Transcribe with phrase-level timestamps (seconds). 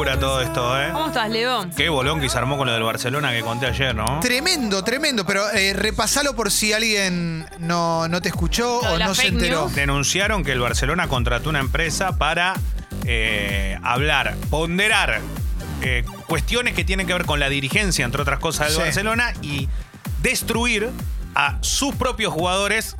[0.00, 0.88] locura todo esto, ¿eh?
[0.94, 1.70] ¿Cómo estás, León?
[1.76, 4.20] Qué bolón que se armó con lo del Barcelona que conté ayer, ¿no?
[4.20, 8.98] Tremendo, tremendo, pero eh, repasalo por si alguien no, no te escuchó Lo de o
[8.98, 9.60] la no se fake enteró.
[9.64, 9.74] news.
[9.74, 12.54] Denunciaron que el Barcelona contrató una empresa para
[13.04, 15.20] eh, hablar, ponderar
[15.82, 18.82] eh, cuestiones que tienen que ver con la dirigencia, entre otras cosas, del Sí.
[18.82, 19.68] Barcelona y
[20.22, 20.88] destruir
[21.34, 22.96] a sus propios jugadores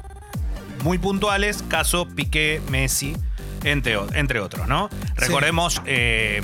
[0.85, 3.17] muy puntuales, caso Piqué, Messi,
[3.65, 4.89] entre, o- entre otros, ¿no?
[5.15, 6.41] Recordemos eh,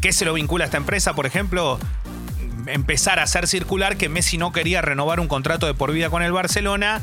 [0.00, 1.78] que se lo vincula a esta empresa, por ejemplo,
[2.66, 6.22] empezar a hacer circular que Messi no quería renovar un contrato de por vida con
[6.22, 7.02] el Barcelona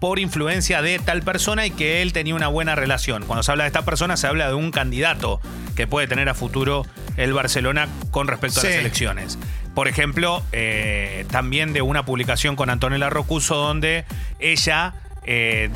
[0.00, 3.24] por influencia de tal persona y que él tenía una buena relación.
[3.24, 5.40] Cuando se habla de esta persona, se habla de un candidato
[5.74, 9.38] que puede tener a futuro el Barcelona con respecto a las elecciones.
[9.74, 14.04] Por ejemplo, eh, también de una publicación con Antonella Rocuso donde
[14.38, 14.94] ella...
[15.24, 15.70] eh,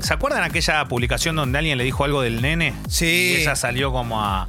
[0.00, 2.74] ¿Se acuerdan aquella publicación donde alguien le dijo algo del nene?
[2.88, 3.36] Sí.
[3.38, 4.46] Y ella salió como a,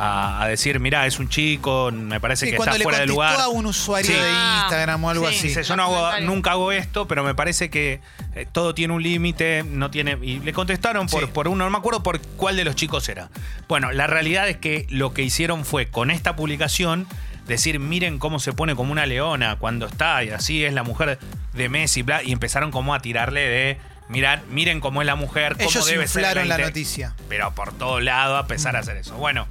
[0.00, 3.06] a- a decir, mirá, es un chico, me parece Sí, que está le fuera de
[3.06, 3.38] lugar.
[3.40, 4.16] a un usuario Sí.
[4.16, 4.30] de
[4.62, 5.34] Instagram o algo sí.
[5.36, 5.48] así.
[5.48, 8.00] Dice, yo no hago- nunca hago esto, pero me parece que
[8.34, 10.16] eh, todo tiene un límite, no tiene.
[10.22, 11.30] Y le contestaron por, Sí.
[11.32, 13.28] por uno, no me acuerdo por cuál de los chicos era.
[13.68, 17.06] Bueno, la realidad es que lo que hicieron fue con esta publicación
[17.46, 21.18] decir, miren cómo se pone como una leona cuando está, y así es la mujer
[21.52, 23.78] de Messi, bla, y empezaron como a tirarle de.
[24.08, 26.22] Mirar, miren cómo es la mujer, cómo Ellos debe ser.
[26.22, 27.14] inflaron la inte- noticia.
[27.28, 29.14] Pero por todo lado a pesar de hacer eso.
[29.14, 29.46] Bueno,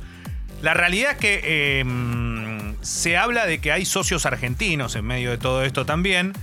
[0.61, 5.37] la realidad es que mm, se habla de que hay socios argentinos en medio de
[5.37, 6.33] todo esto también.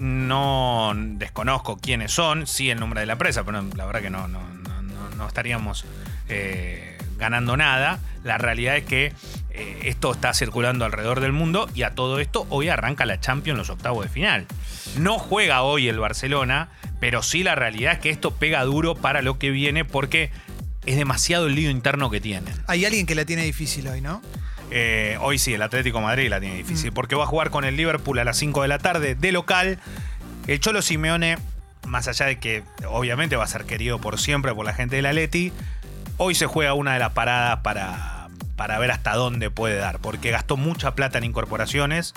[0.00, 4.26] No desconozco quiénes son, sí el nombre de la empresa, pero la verdad que no,
[4.28, 5.84] no, no, no- no estaríamos
[6.28, 8.00] eh, ganando nada.
[8.24, 9.12] La realidad es que
[9.50, 13.56] eh, esto está circulando alrededor del mundo y a todo esto hoy arranca la Champions
[13.58, 14.46] los octavos de final.
[14.98, 16.68] No juega hoy el Barcelona,
[17.00, 20.30] pero sí la realidad es que esto pega duro para lo que viene porque
[20.86, 22.54] es demasiado el lío interno que tienen.
[22.66, 24.22] Hay alguien que la tiene difícil hoy, ¿no?
[24.70, 27.64] Eh, hoy sí, el Atlético de Madrid la tiene difícil porque va a jugar con
[27.64, 29.78] el Liverpool a las 5 de la tarde de local.
[30.46, 31.38] El Cholo Simeone,
[31.86, 35.06] más allá de que obviamente va a ser querido por siempre por la gente del
[35.06, 35.52] Atleti,
[36.16, 40.30] hoy se juega una de las paradas para, para ver hasta dónde puede dar, porque
[40.30, 42.12] gastó mucha plata en incorporaciones,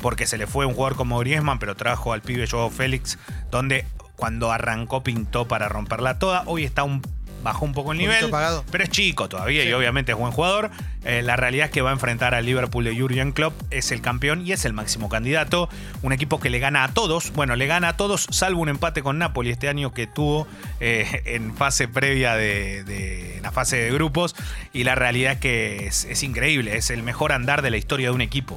[0.00, 3.18] porque se le fue un jugador como Griezmann, pero trajo al pibe Joao Félix,
[3.50, 6.44] donde cuando arrancó pintó para romperla toda.
[6.46, 7.02] Hoy está un
[7.42, 8.64] bajó un poco el nivel, apagado.
[8.70, 10.70] pero es chico todavía y obviamente es buen jugador.
[11.04, 14.00] Eh, la realidad es que va a enfrentar al Liverpool de Jurgen Klopp, es el
[14.00, 15.68] campeón y es el máximo candidato.
[16.02, 19.02] Un equipo que le gana a todos, bueno, le gana a todos, salvo un empate
[19.02, 20.46] con Napoli este año que tuvo
[20.80, 24.36] eh, en fase previa de, de- en la fase de grupos.
[24.72, 28.08] Y la realidad es que es, es increíble, es el mejor andar de la historia
[28.08, 28.56] de un equipo.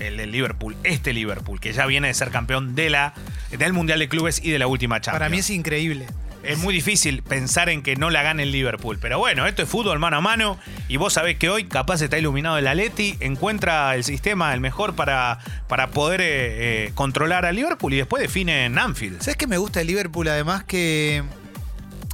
[0.00, 3.14] El del Liverpool, este Liverpool, que ya viene de ser campeón de la,
[3.56, 5.20] del Mundial de Clubes y de la última Champions.
[5.20, 6.06] Para mí es increíble.
[6.44, 8.98] Es muy difícil pensar en que no la gane el Liverpool.
[9.00, 10.58] Pero bueno, esto es fútbol mano a mano.
[10.88, 13.16] Y vos sabés que hoy capaz está iluminado el Atleti.
[13.20, 15.38] Encuentra el sistema el mejor para,
[15.68, 19.20] para poder eh, eh, controlar al Liverpool y después define en Anfield.
[19.20, 20.28] ¿Sabes qué me gusta de Liverpool?
[20.28, 21.24] Además que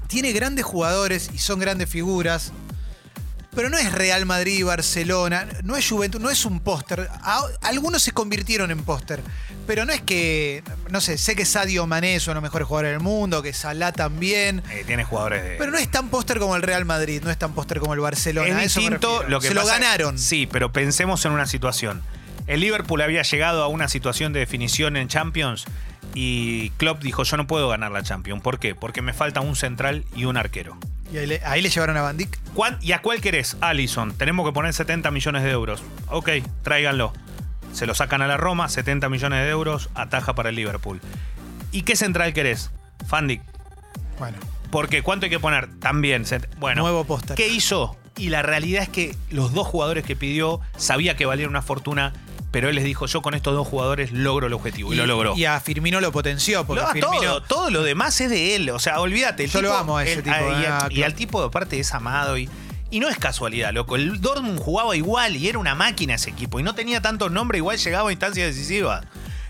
[0.07, 2.53] tiene grandes jugadores y son grandes figuras.
[3.55, 7.09] Pero no es Real Madrid y Barcelona, no es Juventus, no es un póster.
[7.63, 9.21] Algunos se convirtieron en póster.
[9.67, 12.67] Pero no es que, no sé, sé que Sadio Mané es uno de los mejores
[12.67, 14.63] jugadores del mundo, que Salah también.
[14.71, 15.57] Eh, tiene jugadores de.
[15.59, 18.01] Pero no es tan póster como el Real Madrid, no es tan póster como el
[18.01, 18.63] Barcelona.
[18.63, 20.19] es distinto lo que Se lo ganaron.
[20.19, 22.03] Sí, pero pensemos en una situación.
[22.47, 25.67] El Liverpool había llegado a una situación de definición en Champions
[26.15, 28.43] y Klopp dijo, yo no puedo ganar la Champions.
[28.43, 28.75] ¿Por qué?
[28.75, 30.77] Porque me falta un central y un arquero.
[31.13, 32.13] Y ahí le, ahí le llevaron a.
[32.55, 33.57] ¿Cuán- ¿Y a cuál querés?
[33.61, 34.13] Allison.
[34.15, 35.83] Tenemos que poner 70 millones de euros.
[36.09, 36.31] Ok,
[36.63, 37.13] tráiganlo.
[37.73, 41.01] Se lo sacan a la Roma, 70 millones de euros, ataja para el Liverpool.
[41.73, 42.71] ¿Y qué central querés?
[43.07, 43.43] Fandic.
[44.19, 44.37] Bueno,
[44.71, 45.69] Porque ¿cuánto hay que poner?
[45.81, 46.27] También.
[46.27, 47.37] set- Bueno, Nuevo póster.
[47.37, 47.97] ¿qué hizo?
[48.17, 52.13] Y la realidad es que los dos jugadores que pidió sabía que valían una fortuna,
[52.51, 54.93] pero él les dijo, yo con estos dos jugadores logro el objetivo.
[54.93, 55.37] Y, lo logró.
[55.37, 57.21] Y a Firmino lo potenció, porque No, a Firmino.
[57.23, 58.71] todo, todo lo demás es de él.
[58.71, 59.45] O sea, olvídate.
[59.45, 61.07] el Yo lo tipo- amo a ese el- tipo, y, eh, a al- y Klopp.
[61.07, 62.37] al tipo, aparte, es amado.
[62.39, 62.49] Y,
[62.91, 63.95] y no es casualidad, loco.
[63.97, 66.59] El Dortmund jugaba igual y era una máquina ese equipo.
[66.59, 69.05] Y no tenía tantos nombres, igual llegaba a instancias decisivas.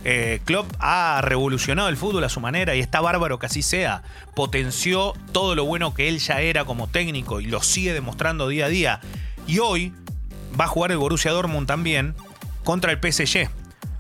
[0.05, 4.03] Eh, Klopp ha revolucionado el fútbol a su manera y está bárbaro que así sea.
[4.35, 8.67] Potenció todo lo bueno que él ya era como técnico y lo sigue demostrando día
[8.67, 9.01] a día.
[9.47, 9.93] Y hoy
[10.59, 12.15] va a jugar el Borussia Dortmund también
[12.65, 13.49] contra el PSG.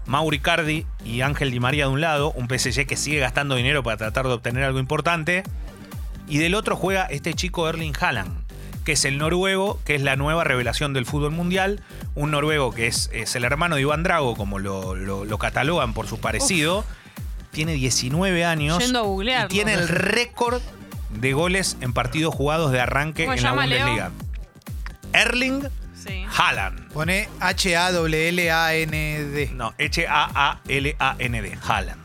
[0.07, 3.83] Mauri Cardi y Ángel Di María de un lado, un PSG que sigue gastando dinero
[3.83, 5.45] para tratar de obtener algo importante.
[6.27, 8.33] Y del otro juega este chico Erling Haaland,
[8.85, 11.81] que es el noruego, que es la nueva revelación del fútbol mundial.
[12.17, 15.95] Un noruego que es, es el hermano de Iván Drago, como lo, lo- lo catalogan
[15.95, 16.85] por su parecido.
[17.53, 18.79] Tiene 19 años.
[18.79, 19.47] Yendo a googlearlo.
[19.47, 20.61] y tiene el récord
[21.11, 23.87] de goles en partidos jugados de arranque ¿Cómo en la Leo?
[23.87, 24.11] Bundesliga.
[25.13, 25.63] Erling
[26.07, 26.25] Sí.
[26.37, 26.93] Haaland.
[26.93, 29.51] Pone H-A-L-L-A-N-D.
[29.55, 31.59] No, H-A-A-L-A-N-D.
[31.67, 32.01] Haaland.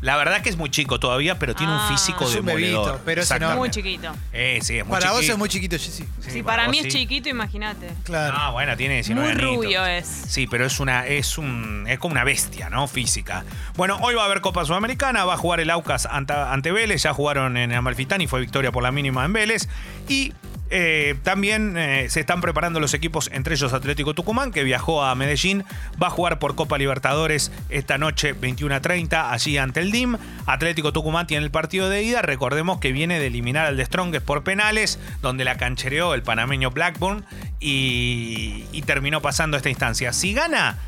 [0.00, 1.88] La verdad que es muy chico todavía, pero tiene un Ah.
[1.88, 3.34] físico Es un bebito, pero es.
[3.56, 4.12] Muy chiquito.
[4.32, 5.32] Eh, sí, es muy Para vos chiquito.
[5.32, 6.04] es muy chiquito, Jessy.
[6.20, 6.90] Sí, si para vos mí es sí.
[7.00, 7.88] chiquito, imagínate.
[8.04, 8.36] Claro.
[8.38, 9.56] Ah, bueno, tiene 19 Muy añitos.
[9.56, 10.06] rubio es.
[10.06, 12.86] Sí, pero es una es un es como una bestia, ¿no?
[12.86, 13.44] Física.
[13.74, 17.02] Bueno, hoy va a haber Copa Sudamericana, va a jugar el Aucas ante, ante Vélez,
[17.02, 19.68] ya jugaron en Amalfitani, fue victoria por la mínima en Vélez
[20.08, 20.32] y
[20.70, 25.14] eh, también eh, se están preparando los equipos, entre ellos Atlético Tucumán, que viajó a
[25.14, 25.64] Medellín,
[26.02, 30.18] va a jugar por Copa Libertadores esta noche 21 a 30, allí ante el DIM.
[30.46, 34.24] Atlético Tucumán tiene el partido de ida, recordemos que viene de eliminar al de Strongest
[34.24, 37.24] por penales, donde la canchereó el panameño Blackburn
[37.60, 40.12] y, y terminó pasando esta instancia.
[40.12, 40.78] Si gana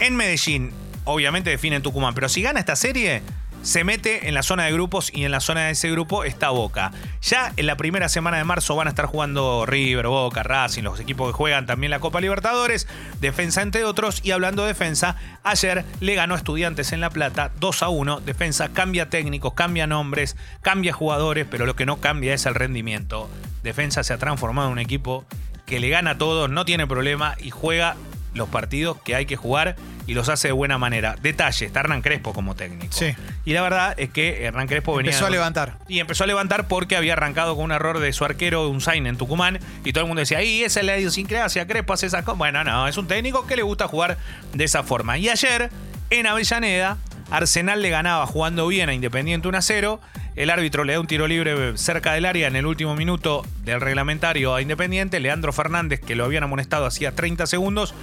[0.00, 0.72] en Medellín,
[1.04, 3.22] obviamente define en Tucumán, pero si gana esta serie,
[3.64, 6.50] se mete en la zona de grupos y en la zona de ese grupo está
[6.50, 6.92] Boca.
[7.22, 11.00] Ya en la primera semana de marzo van a estar jugando River, Boca, Racing, los
[11.00, 12.86] equipos que juegan también la Copa Libertadores,
[13.20, 14.20] Defensa entre otros.
[14.22, 18.20] Y hablando de defensa, ayer le ganó a Estudiantes en La Plata 2 a 1.
[18.20, 23.30] Defensa cambia técnicos, cambia nombres, cambia jugadores, pero lo que no cambia es el rendimiento.
[23.62, 25.24] Defensa se ha transformado en un equipo
[25.64, 27.96] que le gana a todos, no tiene problema y juega
[28.34, 29.76] los partidos que hay que jugar
[30.06, 31.16] y los hace de buena manera.
[31.20, 32.92] Detalle, está Hernán Crespo como técnico.
[32.92, 33.14] Sí.
[33.44, 35.12] Y la verdad es que Hernán Crespo venía...
[35.12, 35.78] Empezó a levantar.
[35.88, 39.06] Y empezó a levantar porque había arrancado con un error de su arquero, un sign
[39.06, 41.66] en Tucumán, y todo el mundo decía, ¡y esa es la idiosincrasia!
[41.66, 42.38] Crespo hace esas cosas.
[42.38, 44.18] Bueno, no, es un técnico que le gusta jugar
[44.52, 45.16] de esa forma.
[45.18, 45.70] Y ayer,
[46.10, 46.98] en Avellaneda,
[47.30, 50.00] Arsenal le ganaba jugando bien a Independiente 1 a 0.
[50.36, 53.80] El árbitro le da un tiro libre cerca del área en el último minuto del
[53.80, 55.20] reglamentario a Independiente.
[55.20, 57.94] Leandro Fernández, que lo habían amonestado hacía 30 segundos,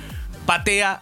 [0.51, 0.99] patea,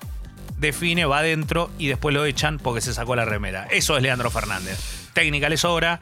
[0.60, 3.68] define, va adentro y después lo echan porque se sacó la remera.
[3.72, 5.10] Eso es Leandro Fernández.
[5.14, 6.02] Técnica le sobra.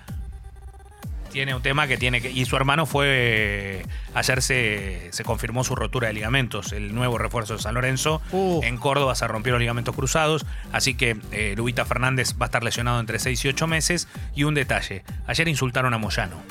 [1.32, 2.30] Tiene un tema que tiene que.
[2.30, 3.86] Y su hermano fue.
[4.14, 6.74] Ayer se, se confirmó su rotura de ligamentos.
[6.74, 8.22] El nuevo refuerzo de San Lorenzo.
[8.32, 8.60] Uh.
[8.64, 10.46] En Córdoba se rompió los ligamentos cruzados.
[10.74, 14.10] Así que eh, Lubita Fernández va a estar lesionado entre 6 y 8 meses.
[14.36, 16.42] Y un detalle: ayer insultaron a Moyano.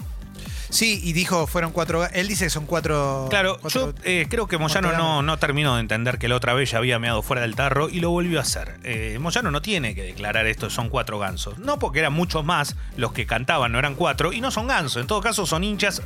[0.70, 2.06] Sí, y dijo, fueron cuatro.
[2.12, 3.26] Él dice que son cuatro.
[3.30, 6.54] Claro, cuatro- yo eh, creo que Moyano no, no terminó de entender que la otra
[6.54, 8.74] vez ya había meado fuera del tarro y lo volvió a hacer.
[8.84, 11.58] Eh, Moyano no tiene que declarar esto, son cuatro gansos.
[11.58, 15.00] No porque eran muchos más los que cantaban, no eran cuatro, y no son gansos.
[15.00, 16.02] En todo caso son hinchas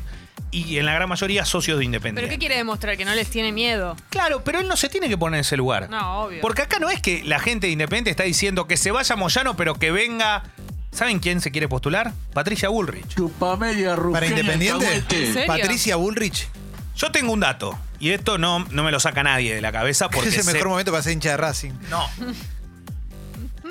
[0.52, 2.28] y en la gran mayoría socios de ¿Pero Independiente.
[2.34, 2.96] qué quiere demostrar?
[2.96, 3.94] ¿Que no les tiene miedo?
[4.08, 5.88] Claro, pero él no se tiene que poner en ese lugar.
[5.88, 6.40] No, obvio.
[6.40, 9.54] Porque acá no es que la gente de Independiente está diciendo que se vaya Moyano,
[9.56, 10.42] pero que venga.
[10.92, 12.12] ¿Saben quién se quiere postular?
[12.34, 13.06] Patricia Bullrich.
[13.14, 14.86] Chupamedia ¿Para Independiente?
[14.86, 15.26] Alcahuete.
[15.26, 15.46] ¿En serio?
[15.46, 16.48] Patricia Bullrich.
[16.96, 20.10] Yo tengo un dato, y esto no, no me lo saca nadie de la cabeza
[20.10, 21.72] porque es el sé- mejor momento para ser hincha de Racing.
[21.88, 22.04] No.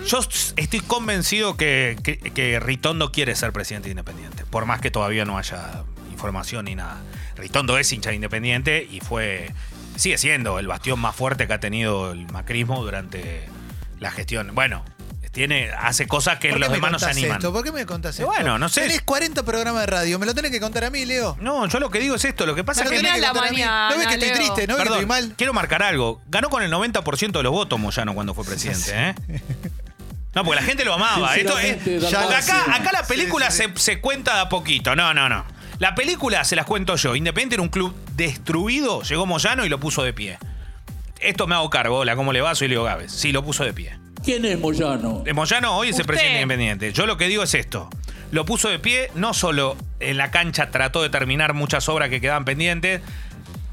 [0.07, 4.79] Yo s- estoy convencido que, que, que Ritondo quiere ser presidente de Independiente, por más
[4.81, 6.97] que todavía no haya información ni nada.
[7.35, 9.51] Ritondo es hincha de Independiente y fue,
[9.97, 13.47] sigue siendo el bastión más fuerte que ha tenido el macrismo durante
[13.99, 14.55] la gestión.
[14.55, 14.85] Bueno,
[15.31, 17.37] tiene, hace cosas que ¿Por qué los me demás no se contás animan.
[17.37, 17.53] esto?
[17.53, 18.25] ¿Por qué me contás esto?
[18.27, 18.81] bueno, no sé.
[18.81, 21.37] Tenés 40 programas de radio, me lo tenés que contar a mí, Leo.
[21.39, 22.95] No, yo lo que digo es esto, lo que pasa es que...
[22.97, 23.57] tenés que la contar a mí.
[23.57, 24.37] mañana, No ves que estoy Leo.
[24.37, 25.33] triste, no ves que Perdón, estoy mal.
[25.37, 26.21] quiero marcar algo.
[26.27, 29.15] Ganó con el 90% de los votos Moyano cuando fue presidente, ¿eh?
[30.35, 31.35] No, porque la gente lo amaba.
[31.35, 34.41] Esto es, Sinceramente, ya porque lo acá, la película Sí, sí, Se, se cuenta de
[34.41, 34.95] a poquito.
[34.95, 35.43] No, no, no.
[35.79, 37.15] La película se las cuento yo.
[37.15, 39.01] Independiente era un club destruido.
[39.01, 40.37] Llegó Moyano y lo puso de pie.
[41.19, 41.97] Esto me hago cargo.
[41.97, 42.53] Hola, ¿cómo le va?
[42.53, 43.11] Soy Leo Gávez.
[43.11, 43.97] Sí, lo puso de pie.
[44.23, 45.23] ¿Quién es Moyano?
[45.25, 46.07] Eh, Moyano hoy es el Usted.
[46.07, 46.93] presidente de Independiente.
[46.93, 47.89] Yo lo que digo es esto.
[48.31, 52.21] Lo puso de pie, no solo en la cancha trató de terminar muchas obras que
[52.21, 53.01] quedaban pendientes,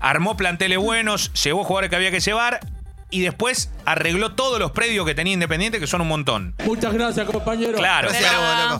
[0.00, 2.60] armó planteles buenos, llevó jugadores que había que llevar
[3.08, 6.54] y después arregló todos los predios que tenía Independiente, que son un montón.
[6.64, 7.74] Muchas gracias, compañero.
[7.78, 8.08] Claro.
[8.08, 8.32] Gracias,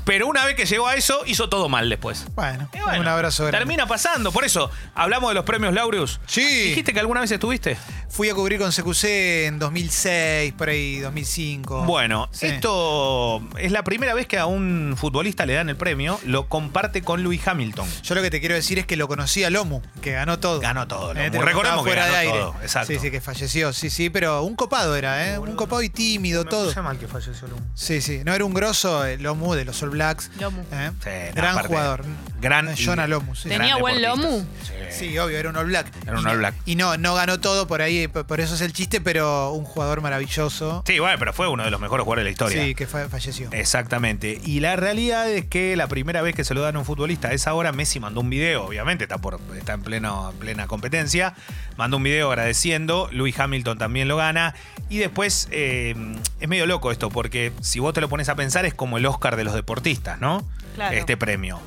[0.05, 2.27] Pero- una vez que llegó a eso, hizo todo mal después.
[2.35, 2.69] Bueno,
[2.99, 3.59] un abrazo grande.
[3.59, 4.33] Termina pasando.
[4.33, 6.21] Por eso, hablamos de los premios Laureus.
[6.27, 6.43] Sí.
[6.71, 7.77] ¿Dijiste que alguna vez estuviste?
[8.17, 11.85] Fui a cubrir con CQC en 2006, por ahí, 2005.
[11.85, 12.47] Bueno, Sí.
[12.47, 16.19] esto es la primera vez que a un futbolista le dan el premio.
[16.25, 17.87] Lo comparte con Louis Hamilton.
[18.03, 20.61] Yo lo que te quiero decir es que lo conocí a Lomu, que ganó todo.
[20.61, 21.27] Ganó todo, Lomu.
[21.27, 22.39] Eh, te lo Recordemos que fuera ganó de aire.
[22.39, 22.87] todo, exacto.
[22.95, 23.73] Sí, sí, que falleció.
[23.75, 25.39] Sí, sí, pero un copado era, ¿eh?
[25.39, 26.73] Un copado y tímido, todo.
[26.83, 27.61] mal que falleció Lomu.
[27.75, 28.23] Sí, sí.
[28.25, 30.31] No era un grosso el Lomu de los All Blacks.
[30.41, 30.63] Lomu.
[30.73, 30.91] ¿eh?
[31.05, 32.05] Sí, no, Gran aparte, jugador.
[32.41, 33.49] Gran Eh, Jonah Lomu, sí.
[33.49, 34.31] Tenía gran buen deportista.
[34.31, 34.47] lomu.
[34.91, 35.87] Sí, obvio, era un All Black.
[36.07, 36.55] Era un Y All no- Black.
[36.65, 39.65] Y no, no ganó todo por ahí, por por eso es el chiste, pero un
[39.65, 40.83] jugador maravilloso.
[40.87, 42.63] Sí, bueno, pero fue uno de los mejores jugadores de la historia.
[42.65, 43.49] Sí, que fa- falleció.
[43.53, 44.41] Exactamente.
[44.45, 47.29] Y la realidad es que la primera vez que se lo dan a un futbolista
[47.29, 50.67] a esa hora, Messi mandó un video, obviamente, está, por, está en, pleno, en plena
[50.67, 51.35] competencia.
[51.77, 53.09] Mandó un video agradeciendo.
[53.13, 54.55] Louis Hamilton también lo gana.
[54.89, 55.95] Y después eh,
[56.41, 59.07] es medio loco esto, porque si vos te lo pones a pensar, es como el
[59.07, 60.47] Oscar de los deportistas, ¿no?
[60.75, 60.97] Claro.
[60.97, 61.61] Este premio.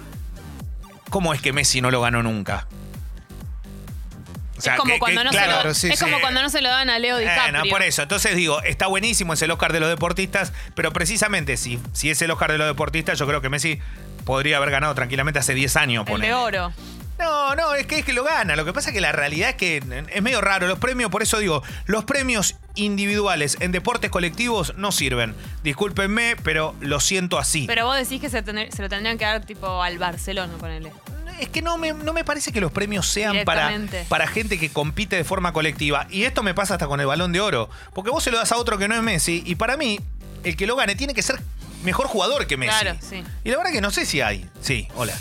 [1.10, 2.68] ¿Cómo es que Messi no lo ganó nunca?
[4.58, 6.06] O sea, es como, que- cuando, que- no claro, se lo, sí, es sí.
[6.06, 7.64] como cuando no se lo dan a Leo Eh, DiCaprio.
[7.64, 8.02] no, por eso.
[8.02, 12.22] Entonces digo, está buenísimo, es el Oscar de los deportistas, pero precisamente si, si es
[12.22, 13.80] el Oscar de los deportistas, yo creo que Messi
[14.26, 16.06] podría haber ganado tranquilamente hace 10 años.
[16.10, 16.74] El de oro.
[17.18, 18.56] No, no, es que es que lo gana.
[18.58, 19.78] Lo que pasa es que la realidad es que
[20.14, 20.68] es medio raro.
[20.68, 25.36] Los premios, por eso digo, los premios individuales en deportes colectivos no sirven.
[25.64, 27.66] Discúlpenme, pero lo siento así.
[27.68, 30.92] Pero vos decís que se, tener- se lo tendrían que dar tipo al Barcelona, ponele.
[31.40, 33.72] Es que no me, no me parece que los premios sean para,
[34.10, 36.06] para gente que compite de forma colectiva.
[36.10, 37.70] Y esto me pasa hasta con el balón de oro.
[37.94, 39.42] Porque vos se lo das a otro que no es Messi.
[39.46, 40.00] Y para mí,
[40.44, 41.40] el que lo gane tiene que ser
[41.86, 42.78] mejor jugador que Messi.
[42.82, 43.24] Claro, sí.
[43.46, 44.50] Y la verdad que no sé si hay.
[44.62, 45.14] Sí, hola.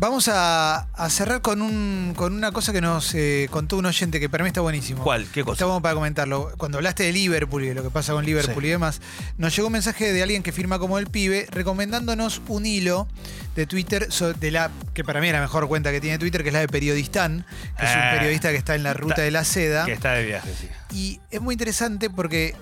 [0.00, 4.18] Vamos a, a cerrar con, un, con una cosa que nos eh, contó un oyente
[4.18, 5.02] que para mí está buenísimo.
[5.04, 5.26] ¿Cuál?
[5.30, 5.52] ¿Qué cosa?
[5.52, 6.52] Está bueno para comentarlo.
[6.56, 8.68] Cuando hablaste de Liverpool y de lo que pasa con Liverpool Sí.
[8.68, 9.02] y demás,
[9.36, 13.08] nos llegó un mensaje de alguien que firma como el pibe recomendándonos un hilo
[13.54, 16.48] de Twitter de la que para mí es la mejor cuenta que tiene Twitter, que
[16.48, 17.44] es la de Periodistán,
[17.78, 19.84] que es un Eh, periodista que está en la ruta está- de la seda.
[19.84, 20.68] Que está de viaje, sí.
[20.96, 22.56] Y es muy interesante porque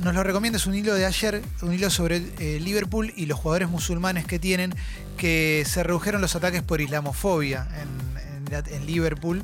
[0.00, 3.38] nos lo recomienda, es un hilo de ayer, un hilo sobre eh, Liverpool y los
[3.38, 4.74] jugadores musulmanes que tienen,
[5.16, 7.88] que se redujeron los ataques por islamofobia en,
[8.86, 9.42] Liverpool.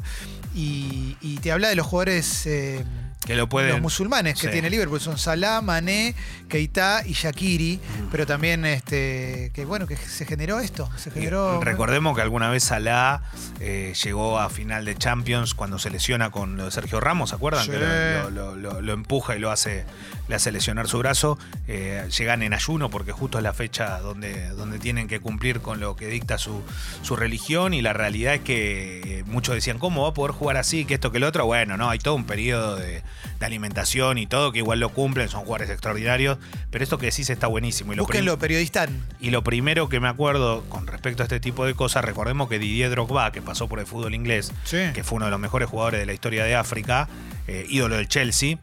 [0.54, 2.84] Y, y te habla de los jugadores eh,
[3.26, 3.70] Que lo pueden.
[3.72, 4.52] los musulmanes que Sí.
[4.52, 5.00] tiene Liverpool.
[5.00, 6.14] Son Salah, Mané,
[6.48, 7.80] Keita y Shakiri.
[8.10, 10.90] Pero también este que bueno, que se generó esto.
[10.96, 11.60] Se generó.
[11.62, 13.22] Recordemos que alguna vez Salah
[13.60, 17.36] eh, llegó a final de Champions cuando se lesiona con lo de Sergio Ramos, ¿se
[17.36, 17.64] acuerdan?
[17.64, 17.70] Sí.
[17.70, 19.84] Que lo, lo- lo- lo empuja y lo hace,
[20.28, 21.38] le hace lesionar su brazo.
[21.66, 25.80] Eh, llegan en ayuno porque justo es la fecha donde, donde tienen que cumplir con
[25.80, 26.62] lo que dicta su,
[27.02, 30.84] su religión y la realidad es que muchos decían, ¿cómo va a poder jugar así?
[30.84, 31.46] Que esto, que lo otro.
[31.46, 33.02] Bueno, no, hay todo un periodo de,
[33.38, 36.38] de alimentación y todo que igual lo cumplen, son jugadores extraordinarios,
[36.71, 37.92] pero esto que decís está buenísimo.
[37.92, 39.04] Y lo Búsquenlo, periodistán.
[39.21, 42.59] y lo primero que me acuerdo con respecto a este tipo de cosas, recordemos que
[42.59, 44.78] Didier Drogba, que pasó por el fútbol inglés, Sí.
[44.94, 47.09] que fue uno de los mejores jugadores de la historia de África,
[47.47, 48.59] eh, ídolo del Chelsea,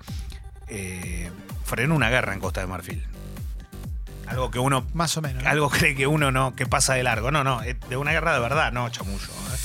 [0.67, 1.29] eh,
[1.65, 3.03] frenó una guerra en Costa de Marfil.
[4.27, 5.43] Algo que uno, Más o menos.
[5.43, 5.49] ¿no?
[5.49, 7.31] algo cree que uno no, que pasa de largo.
[7.31, 9.17] No, no, es de una guerra de verdad, no, chamullo.
[9.25, 9.57] ¿eh?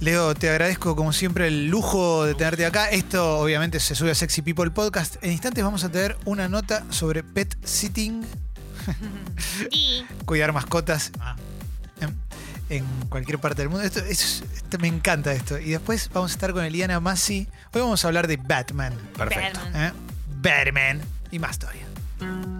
[0.00, 2.88] Leo, te agradezco como siempre el lujo de tenerte acá.
[2.90, 5.16] Esto obviamente se sube a Sexy People Podcast.
[5.22, 8.24] En instantes vamos a tener una nota sobre pet sitting,
[9.70, 11.36] Y cuidar mascotas Ah.
[12.00, 12.16] en,
[12.78, 13.84] en cualquier parte del mundo.
[13.84, 15.58] Esto, es- esto- me encanta esto.
[15.58, 17.46] Y después vamos a estar con Eliana Massi.
[17.74, 18.94] Hoy vamos a hablar de Batman.
[19.18, 19.60] Perfecto.
[19.60, 19.84] Batman.
[19.84, 19.92] ¿eh?
[20.40, 21.84] Batman y más todavía.
[22.20, 22.59] Mm.